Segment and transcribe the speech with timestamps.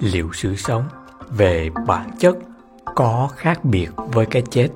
[0.00, 0.84] liệu sự sống
[1.28, 2.36] về bản chất
[2.94, 4.68] có khác biệt với cái chết?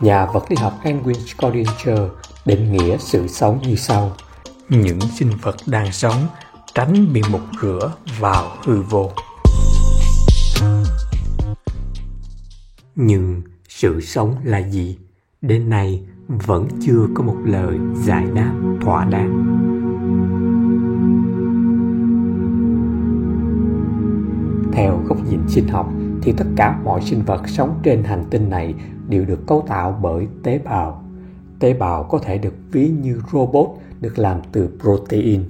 [0.00, 2.10] Nhà vật lý học Edwin Schrödinger
[2.44, 4.12] định nghĩa sự sống như sau.
[4.68, 6.26] Những sinh vật đang sống
[6.74, 9.10] tránh bị một rửa vào hư vô.
[12.94, 14.98] Nhưng sự sống là gì?
[15.42, 19.73] Đến nay vẫn chưa có một lời giải đáp thỏa đáng
[24.74, 25.92] theo góc nhìn sinh học,
[26.22, 28.74] thì tất cả mọi sinh vật sống trên hành tinh này
[29.08, 31.02] đều được cấu tạo bởi tế bào.
[31.58, 33.68] Tế bào có thể được ví như robot
[34.00, 35.42] được làm từ protein,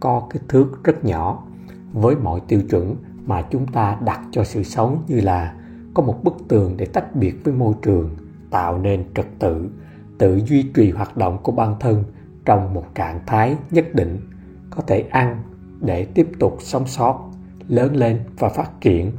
[0.00, 1.44] có kích thước rất nhỏ.
[1.92, 2.96] Với mọi tiêu chuẩn
[3.26, 5.54] mà chúng ta đặt cho sự sống như là
[5.94, 8.10] có một bức tường để tách biệt với môi trường,
[8.50, 9.68] tạo nên trật tự
[10.18, 12.04] tự duy trì hoạt động của bản thân
[12.44, 14.20] trong một trạng thái nhất định,
[14.70, 15.42] có thể ăn
[15.80, 17.31] để tiếp tục sống sót
[17.68, 19.12] lớn lên và phát triển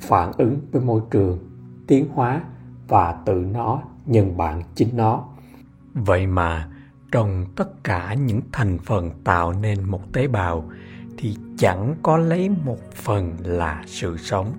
[0.00, 1.38] phản ứng với môi trường
[1.86, 2.42] tiến hóa
[2.88, 5.24] và tự nó nhân bản chính nó.
[5.94, 6.68] Vậy mà
[7.12, 10.64] trong tất cả những thành phần tạo nên một tế bào
[11.16, 14.52] thì chẳng có lấy một phần là sự sống.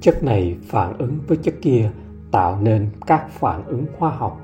[0.00, 1.90] Chất này phản ứng với chất kia
[2.30, 4.40] tạo nên các phản ứng hóa học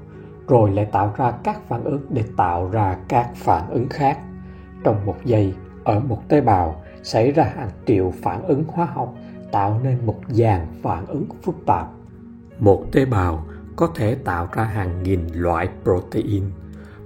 [0.48, 4.18] rồi lại tạo ra các phản ứng để tạo ra các phản ứng khác.
[4.84, 5.54] Trong một giây
[5.86, 9.14] ở một tế bào xảy ra hàng triệu phản ứng hóa học
[9.52, 11.86] tạo nên một dàn phản ứng phức tạp
[12.58, 16.44] một tế bào có thể tạo ra hàng nghìn loại protein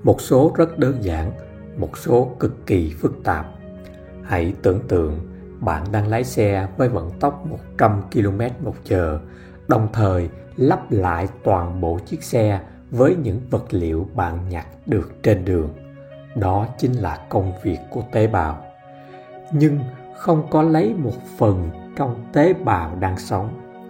[0.02, 1.32] một số rất đơn giản
[1.76, 3.46] một số cực kỳ phức tạp
[4.22, 9.18] hãy tưởng tượng bạn đang lái xe với vận tốc 100 km một giờ,
[9.68, 15.22] đồng thời lắp lại toàn bộ chiếc xe với những vật liệu bạn nhặt được
[15.22, 15.70] trên đường.
[16.34, 18.64] Đó chính là công việc của tế bào.
[19.52, 19.78] Nhưng
[20.16, 23.48] không có lấy một phần trong tế bào đang sống.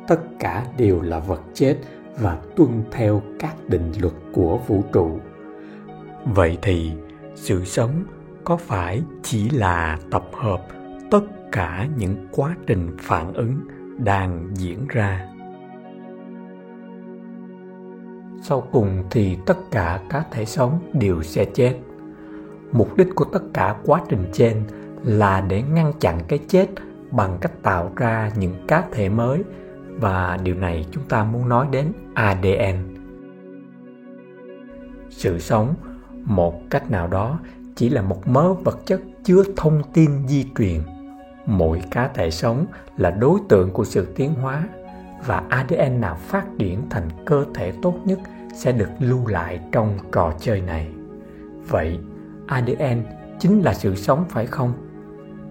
[0.09, 1.77] Tất cả đều là vật chết
[2.19, 5.19] và tuân theo các định luật của vũ trụ.
[6.25, 6.93] Vậy thì,
[7.35, 8.05] sự sống
[8.45, 10.67] có phải chỉ là tập hợp
[11.11, 11.23] tất
[11.53, 13.61] cả những quá trình phản ứng
[13.99, 15.31] đang diễn ra
[18.43, 21.75] sau cùng thì tất cả cá thể sống đều sẽ chết
[22.73, 24.63] mục đích của tất cả quá trình trên
[25.05, 26.67] là để ngăn chặn cái chết
[27.11, 29.43] bằng cách tạo ra những cá thể mới.
[29.99, 33.01] Và điều này chúng ta muốn nói đến adn
[35.11, 35.75] sự sống
[36.25, 37.39] một cách nào đó
[37.77, 40.81] chỉ là một mớ vật chất chứa thông tin di truyền.
[41.47, 42.67] Mỗi cá thể sống
[42.97, 44.69] là đối tượng của sự tiến hóa,
[45.27, 48.19] và adn nào phát triển thành cơ thể tốt nhất
[48.55, 50.89] sẽ được lưu lại trong trò chơi này.
[51.69, 51.99] Vậy
[52.47, 53.03] adn
[53.39, 54.73] chính là sự sống phải không?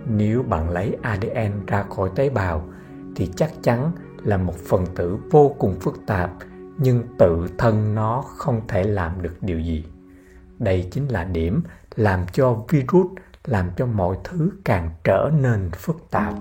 [0.10, 2.64] Nếu bạn lấy adn ra khỏi tế bào,
[3.16, 3.92] thì chắc chắn
[4.24, 6.32] là một phần tử vô cùng phức tạp,
[6.78, 9.86] nhưng tự thân nó không thể làm được điều gì.
[10.60, 11.62] Đây chính là điểm
[11.96, 13.08] làm cho virus,
[13.46, 16.34] làm cho mọi thứ càng trở nên phức tạp.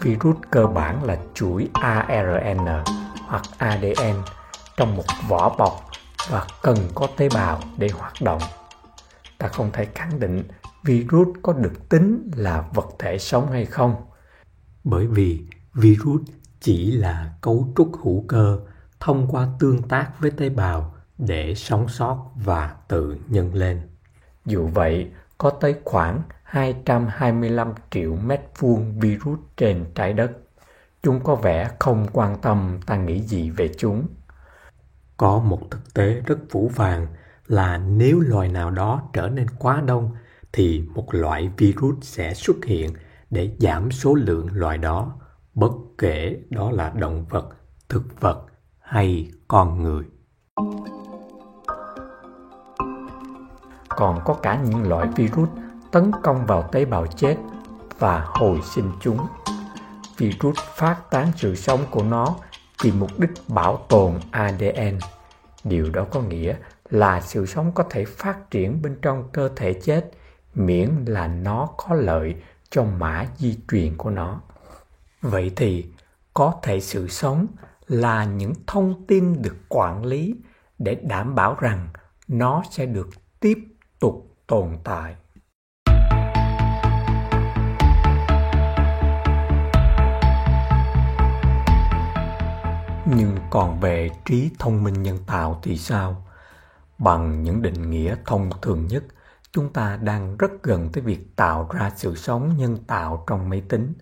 [0.00, 2.66] Virus cơ bản là chuỗi ARN
[3.26, 4.16] hoặc ADN
[4.76, 5.89] trong một vỏ bọc
[6.30, 8.42] và cần có tế bào để hoạt động.
[9.38, 10.42] Ta không thể khẳng định
[10.84, 13.94] virus có được tính là vật thể sống hay không.
[14.84, 15.40] Bởi vì
[15.74, 16.22] virus
[16.60, 18.58] chỉ là cấu trúc hữu cơ
[19.00, 23.80] thông qua tương tác với tế bào để sống sót và tự nhân lên.
[24.44, 30.30] Dù vậy, có tới khoảng 225 triệu mét vuông virus trên trái đất.
[31.02, 34.06] Chúng có vẻ không quan tâm ta nghĩ gì về chúng.
[35.20, 37.06] Có một thực tế rất vũ vàng
[37.46, 40.10] là nếu loài nào đó trở nên quá đông
[40.52, 42.90] thì một loại virus sẽ xuất hiện
[43.30, 45.12] để giảm số lượng loài đó,
[45.54, 47.48] bất kể đó là động vật,
[47.88, 48.46] thực vật
[48.78, 50.04] hay con người.
[53.88, 55.48] còn có cả những loại virus
[55.92, 57.36] tấn công vào tế bào chết
[57.98, 59.18] và hồi sinh chúng.
[60.16, 62.36] Virus phát tán sự sống của nó
[62.82, 64.98] vì mục đích bảo tồn ADN.
[65.64, 66.56] Điều đó có nghĩa
[66.90, 70.10] là sự sống có thể phát triển bên trong cơ thể chết,
[70.54, 72.34] miễn là nó có lợi
[72.70, 74.40] cho mã di truyền của nó.
[75.22, 75.86] Vậy thì,
[76.34, 77.46] có thể sự sống
[77.86, 80.34] là những thông tin được quản lý
[80.78, 81.88] để đảm bảo rằng
[82.28, 83.08] nó sẽ được
[83.40, 83.58] tiếp
[83.98, 85.14] tục tồn tại
[93.16, 96.26] nhưng còn về trí thông minh nhân tạo thì sao?
[96.98, 99.04] Bằng những định nghĩa thông thường nhất,
[99.52, 103.62] chúng ta đang rất gần tới việc tạo ra sự sống nhân tạo trong máy
[103.68, 103.94] tính.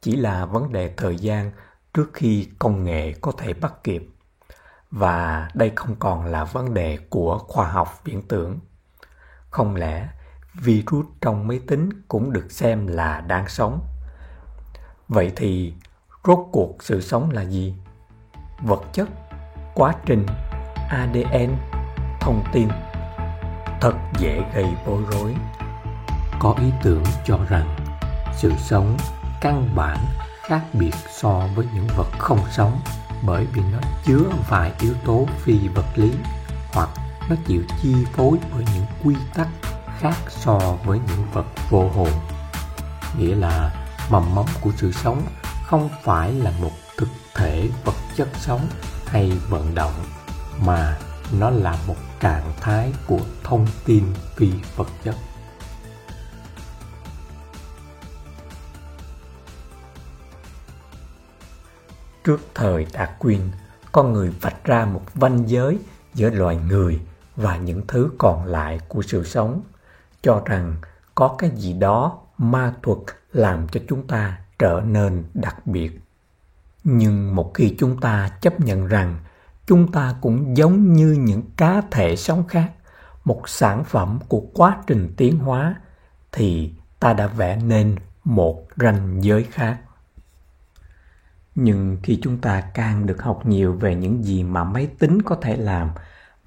[0.00, 1.52] Chỉ là vấn đề thời gian
[1.94, 4.08] trước khi công nghệ có thể bắt kịp.
[4.90, 8.58] Và đây không còn là vấn đề của khoa học viễn tưởng.
[9.50, 10.08] Không lẽ
[10.54, 13.80] virus trong máy tính cũng được xem là đang sống?
[15.08, 15.74] Vậy thì
[16.24, 17.74] rốt cuộc sự sống là gì?
[18.62, 19.08] Vật chất,
[19.74, 20.26] quá trình
[20.88, 21.56] adn
[22.20, 22.68] thông tin.
[23.80, 25.34] Thật dễ gây bối rối.
[26.40, 27.76] Có ý tưởng cho rằng
[28.36, 28.96] sự sống
[29.40, 29.98] căn bản
[30.42, 32.80] khác biệt so với những vật không sống
[33.22, 36.12] bởi vì nó chứa vài yếu tố phi vật lý
[36.72, 36.88] hoặc
[37.30, 39.48] nó chịu chi phối bởi những quy tắc
[39.98, 42.10] khác so với những vật vô hồn.
[43.18, 43.70] Nghĩa là
[44.10, 45.22] mầm móng của sự sống
[45.64, 48.60] không phải là một thực thể vật chất sống
[49.06, 49.92] hay vận động,
[50.64, 50.98] mà
[51.38, 54.04] nó là một trạng thái của thông tin
[54.36, 55.14] phi vật chất.
[62.24, 63.40] Trước thời đạt quyên
[63.92, 65.78] con người vạch ra một ranh giới
[66.14, 67.00] giữa loài người
[67.36, 69.62] và những thứ còn lại của sự sống,
[70.22, 70.76] cho rằng
[71.14, 72.98] có cái gì đó ma thuật
[73.32, 76.00] làm cho chúng ta trở nên đặc biệt
[76.84, 79.18] nhưng một khi chúng ta chấp nhận rằng
[79.66, 82.72] chúng ta cũng giống như những cá thể sống khác,
[83.24, 85.74] một sản phẩm của quá trình tiến hóa,
[86.32, 89.78] thì ta đã vẽ nên một ranh giới khác.
[91.54, 95.36] Nhưng khi chúng ta càng được học nhiều về những gì mà máy tính có
[95.42, 95.90] thể làm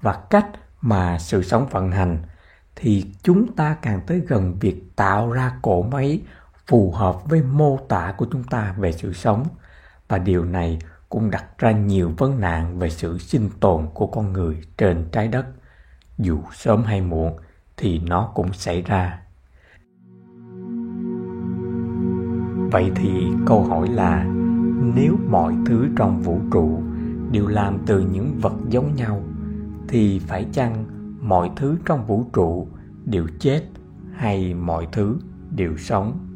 [0.00, 0.46] và cách
[0.80, 2.22] mà sự sống vận hành,
[2.76, 6.20] thì chúng ta càng tới gần việc tạo ra cỗ máy
[6.66, 9.46] phù hợp với mô tả của chúng ta về sự sống
[10.12, 10.78] và điều này
[11.08, 15.28] cũng đặt ra nhiều vấn nạn về sự sinh tồn của con người trên trái
[15.28, 15.46] đất.
[16.18, 17.36] Dù sớm hay muộn
[17.76, 19.22] thì nó cũng xảy ra.
[22.70, 24.24] Vậy thì câu hỏi là,
[24.94, 26.82] nếu mọi thứ trong vũ trụ
[27.30, 29.22] đều làm từ những vật giống nhau,
[29.88, 30.84] thì phải chăng
[31.20, 32.68] mọi thứ trong vũ trụ
[33.04, 33.62] đều chết
[34.14, 35.18] hay mọi thứ
[35.50, 36.31] đều sống?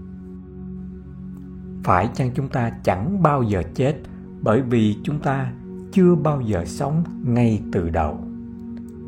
[1.86, 3.94] Phải chăng chúng ta chẳng bao giờ chết
[4.42, 5.52] bởi vì chúng ta
[5.92, 8.18] chưa bao giờ sống ngay từ đầu.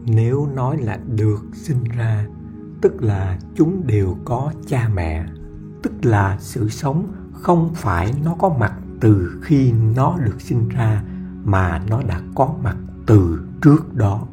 [0.07, 2.27] Nếu nói là được sinh ra
[2.81, 5.25] tức là chúng đều có cha mẹ
[5.83, 11.03] tức là sự sống không phải nó có mặt từ khi nó được sinh ra
[11.45, 12.77] mà nó đã có mặt
[13.07, 14.27] từ trước đó.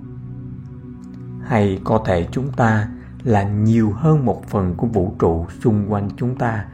[1.42, 2.88] Hay có thể chúng ta
[3.24, 6.66] là nhiều hơn một phần của vũ trụ xung quanh chúng ta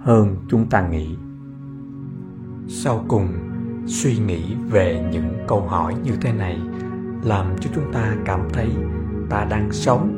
[0.00, 1.16] hơn chúng ta nghĩ.
[2.68, 3.28] Sau cùng,
[3.86, 6.60] suy nghĩ về những câu hỏi như thế này
[7.24, 8.68] làm cho chúng ta cảm thấy
[9.30, 10.16] ta đang sống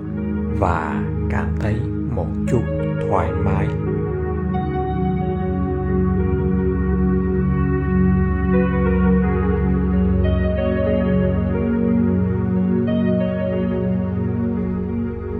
[0.58, 1.76] và cảm thấy
[2.14, 2.62] một chút
[3.08, 3.68] thoải mái.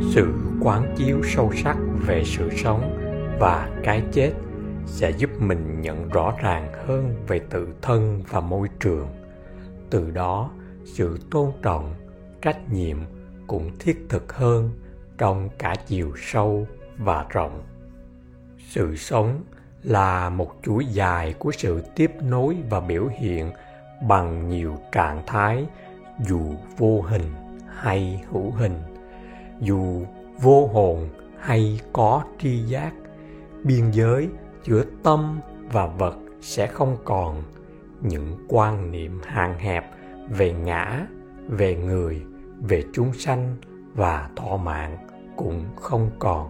[0.01, 0.29] Sự
[0.61, 2.92] quán chiếu sâu sắc về sự sống
[3.43, 4.33] và cái chết
[4.87, 9.09] sẽ giúp mình nhận rõ ràng hơn về tự thân và môi trường.
[9.91, 10.51] Từ đó,
[10.85, 11.95] sự tôn trọng,
[12.43, 12.99] trách nhiệm
[13.47, 14.71] cũng thiết thực hơn
[15.19, 16.67] trong cả chiều sâu
[16.99, 17.63] và rộng.
[18.69, 19.45] Sự sống
[19.83, 23.53] là một chuỗi dài của sự tiếp nối và biểu hiện
[24.09, 25.67] bằng nhiều trạng thái,
[26.27, 27.33] dù vô hình
[27.77, 28.83] hay hữu hình.
[29.61, 30.03] Dù
[30.41, 31.09] vô hồn
[31.39, 32.93] hay có tri giác
[33.65, 34.29] biên giới
[34.65, 35.41] giữa tâm
[35.73, 37.43] và vật sẽ không còn.
[38.01, 39.85] Những quan niệm hạn hẹp
[40.31, 41.07] về ngã,
[41.49, 42.23] về người,
[42.61, 43.57] về chúng sanh
[43.95, 44.97] và thọ mạng
[45.37, 46.49] cũng không còn.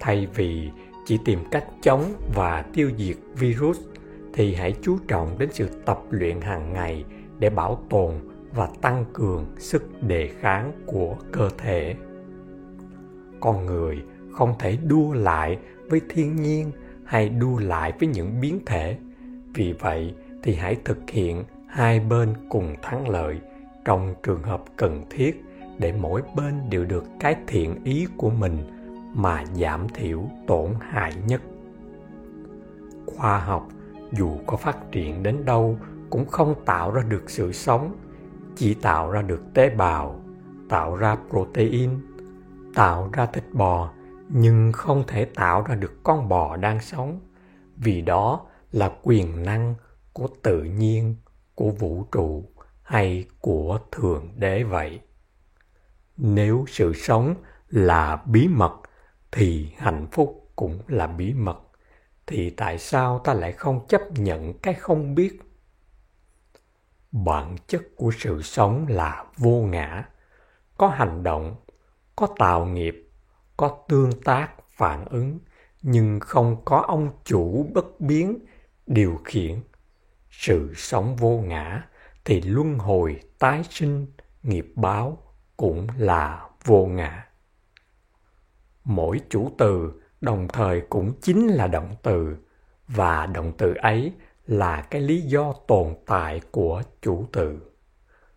[0.00, 0.70] Thay vì
[1.04, 2.04] chỉ tìm cách chống
[2.34, 3.80] và tiêu diệt virus,
[4.32, 7.04] thì hãy chú trọng đến sự tập luyện hàng ngày
[7.38, 8.14] để bảo tồn
[8.54, 11.94] và tăng cường sức đề kháng của cơ thể.
[13.40, 14.02] Con người
[14.34, 16.70] không thể đua lại với thiên nhiên
[17.04, 18.98] hay đua lại với những biến thể.
[19.54, 23.40] Vì vậy thì hãy thực hiện hai bên cùng thắng lợi
[23.84, 25.44] trong trường hợp cần thiết
[25.78, 28.58] để mỗi bên đều được cái thiện ý của mình
[29.14, 31.42] mà giảm thiểu tổn hại nhất.
[33.06, 33.68] Khoa học
[34.12, 35.78] dù có phát triển đến đâu
[36.10, 37.96] cũng không tạo ra được sự sống,
[38.56, 40.20] chỉ tạo ra được tế bào,
[40.68, 41.90] tạo ra protein,
[42.74, 43.90] tạo ra thịt bò
[44.28, 47.20] nhưng không thể tạo ra được con bò đang sống,
[47.76, 49.74] vì đó là quyền năng
[50.12, 51.16] của tự nhiên,
[51.54, 52.44] của vũ trụ
[52.82, 55.00] hay của thượng đế vậy.
[56.16, 57.34] Nếu sự sống
[57.68, 58.72] là bí mật,
[59.32, 61.58] thì hạnh phúc cũng là bí mật,
[62.26, 65.40] thì tại sao ta lại không chấp nhận cái không biết?
[67.12, 70.04] Bản chất của sự sống là vô ngã,
[70.78, 71.56] có hành động,
[72.16, 73.03] có tạo nghiệp
[73.56, 75.38] có tương tác, phản ứng,
[75.82, 78.38] nhưng không có ông chủ bất biến
[78.86, 79.60] điều khiển.
[80.30, 81.86] Sự sống vô ngã
[82.24, 84.06] thì luân hồi tái sinh,
[84.42, 85.18] nghiệp báo
[85.56, 87.28] cũng là vô ngã.
[88.84, 92.36] Mỗi chủ từ đồng thời cũng chính là động từ,
[92.88, 94.12] và động từ ấy
[94.46, 97.58] là cái lý do tồn tại của chủ từ.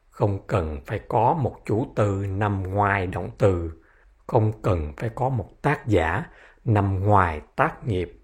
[0.10, 3.72] Không cần phải có một chủ từ nằm ngoài động từ
[4.28, 6.26] không cần phải có một tác giả
[6.66, 8.24] nằm ngoài tác nghiệp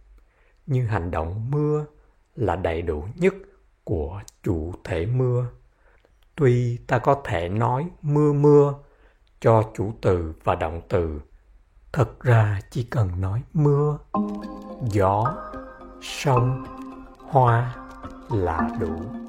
[0.65, 1.85] như hành động mưa
[2.35, 3.33] là đầy đủ nhất
[3.83, 5.45] của chủ thể mưa.
[6.35, 8.73] Tuy ta có thể nói mưa mưa
[9.39, 11.21] cho chủ từ và động từ,
[11.91, 13.97] thật ra chỉ cần nói mưa,
[14.91, 15.37] gió,
[16.01, 16.65] sông,
[17.17, 17.75] hoa
[18.29, 19.22] là đủ.